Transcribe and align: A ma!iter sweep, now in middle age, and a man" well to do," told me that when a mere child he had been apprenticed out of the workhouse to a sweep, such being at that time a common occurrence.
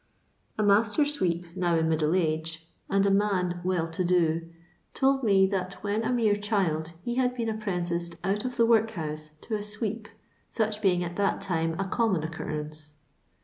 A 0.57 0.63
ma!iter 0.63 1.05
sweep, 1.05 1.45
now 1.55 1.75
in 1.77 1.87
middle 1.87 2.15
age, 2.15 2.67
and 2.89 3.05
a 3.05 3.11
man" 3.11 3.59
well 3.63 3.87
to 3.89 4.03
do," 4.03 4.49
told 4.95 5.21
me 5.23 5.45
that 5.45 5.73
when 5.83 6.03
a 6.03 6.11
mere 6.11 6.35
child 6.35 6.93
he 7.03 7.13
had 7.17 7.35
been 7.35 7.47
apprenticed 7.49 8.15
out 8.23 8.43
of 8.43 8.57
the 8.57 8.65
workhouse 8.65 9.29
to 9.41 9.55
a 9.55 9.61
sweep, 9.61 10.07
such 10.49 10.81
being 10.81 11.03
at 11.03 11.17
that 11.17 11.39
time 11.39 11.75
a 11.79 11.85
common 11.85 12.23
occurrence. 12.23 12.93